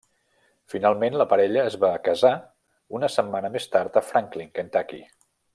[0.73, 2.33] Finalment la parella es va casar
[3.01, 5.05] una setmana més tard a Franklin, Kentucky.